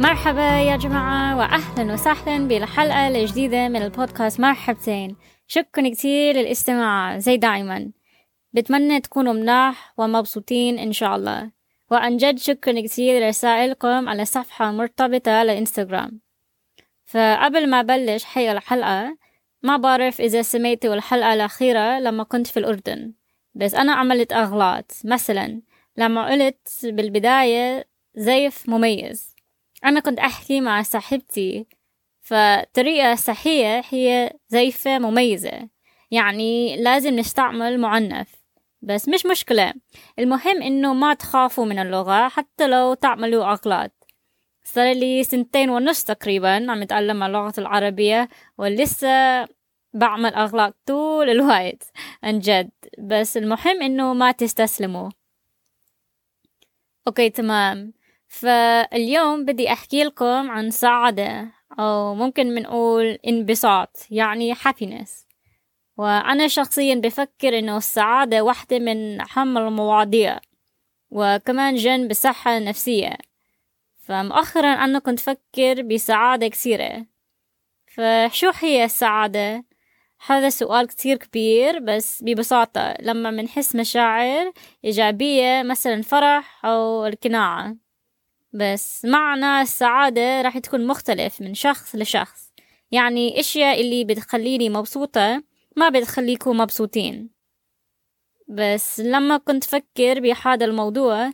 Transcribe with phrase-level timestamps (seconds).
[0.00, 5.16] مرحبا يا جماعة وأهلا وسهلا بالحلقة الجديدة من البودكاست مرحبتين.
[5.46, 7.90] شكرا كتير للاستماع زي دايما.
[8.52, 11.50] بتمنى تكونوا مناح ومبسوطين إن شاء الله.
[11.90, 16.20] وعن جد شكرا كتير لرسائلكم على صفحة مرتبطة للإنستغرام
[17.04, 19.16] فقبل ما بلش حي الحلقة
[19.62, 23.12] ما بعرف إذا سمعتوا الحلقة الأخيرة لما كنت في الأردن.
[23.54, 24.92] بس أنا عملت أغلاط.
[25.04, 25.62] مثلا
[25.96, 29.39] لما قلت بالبداية زيف مميز.
[29.84, 31.66] أنا كنت أحكي مع صاحبتي
[32.20, 35.68] فالطريقة الصحية هي زيفة مميزة.
[36.10, 38.28] يعني لازم نستعمل معنف
[38.82, 39.74] بس مش مشكلة.
[40.18, 43.92] المهم إنه ما تخافوا من اللغة حتى لو تعملوا أغلاط
[44.64, 48.28] صار لي سنتين ونص تقريبا عم أتعلم اللغة العربية
[48.58, 49.08] ولسه
[49.94, 51.92] بعمل أغلاط طول الوقت
[52.22, 52.70] عن جد.
[52.98, 55.10] بس المهم إنه ما تستسلموا.
[57.06, 57.92] أوكي تمام.
[58.30, 65.10] فاليوم بدي أحكي لكم عن سعادة أو ممكن بنقول انبساط يعني happiness.
[65.96, 70.40] وأنا شخصيا بفكر إنه السعادة واحدة من أهم المواضيع
[71.10, 73.16] وكمان جنب الصحة النفسية
[73.98, 77.06] فمؤخرا أنا كنت فكر بسعادة كثيرة.
[77.86, 79.64] فشو هي السعادة؟
[80.26, 84.52] هذا سؤال كتير كبير بس ببساطة لما منحس مشاعر
[84.84, 87.89] إيجابية مثلا فرح أو القناعة.
[88.52, 92.52] بس معنى السعادة راح تكون مختلف من شخص لشخص.
[92.90, 95.42] يعني أشياء اللي بتخليني مبسوطة
[95.76, 97.30] ما بتخليكم مبسوطين.
[98.48, 101.30] بس لما كنت فكر بهذا الموضوع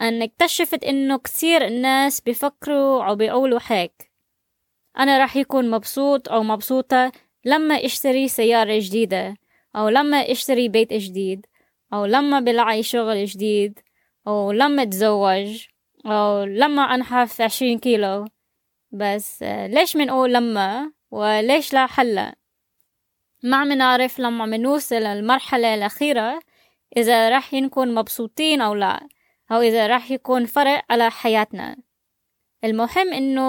[0.00, 4.12] أن اكتشفت إنه كثير الناس بيفكروا أو بيقولوا هيك.
[4.98, 7.12] أنا راح يكون مبسوط أو مبسوطة
[7.44, 9.36] لما أشتري سيارة جديدة
[9.76, 11.46] أو لما أشتري بيت جديد
[11.92, 13.78] أو لما بلاقي شغل جديد
[14.26, 15.66] أو لما أتزوج.
[16.06, 18.24] أو لما أنحف عشرين كيلو.
[18.90, 22.34] بس ليش منقول لما؟ وليش لا هلا
[23.42, 26.40] ما عم نعرف لما منوصل للمرحلة الأخيرة
[26.96, 29.08] إذا رح نكون مبسوطين أو لا
[29.52, 31.76] أو إذا رح يكون فرق على حياتنا.
[32.64, 33.42] المهم إنه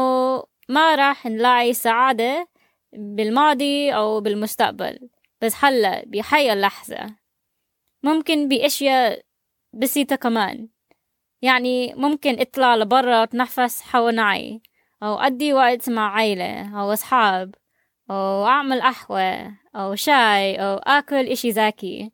[0.70, 2.50] ما راح نلاقي سعادة
[2.94, 5.10] بالماضي أو بالمستقبل.
[5.42, 7.16] بس هلا بحي اللحظة.
[8.04, 9.22] ممكن بأشياء
[9.74, 10.70] بسيطة كمان.
[11.42, 14.62] يعني ممكن اطلع لبرا اتنفس حوالي
[15.04, 17.56] أو أدي وقت مع عيلة أو أصحاب
[18.12, 22.12] أو أعمل قهوة أو شاي أو أكل إشي زاكي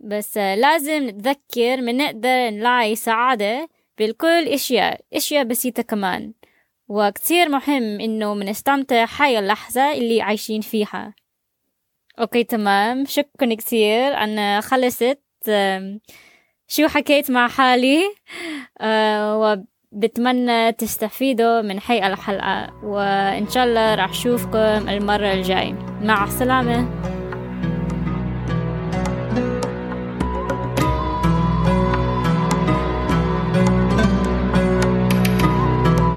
[0.00, 3.68] بس لازم نتذكر من نقدر نلاقي سعادة
[3.98, 6.32] بالكل إشياء إشياء بسيطة كمان.
[6.88, 11.14] وكتير مهم إنه منستمتع هاي اللحظة اللي عايشين فيها.
[12.20, 13.04] أوكي تمام.
[13.04, 14.14] شكرا كتير.
[14.14, 15.20] أنا خلصت
[16.72, 18.02] شو حكيت مع حالي؟
[18.80, 19.36] أه
[19.92, 27.09] وبتمنى تستفيدوا من هاي الحلقة وإن شاء الله راح أشوفكم المرة الجاي مع السلامة.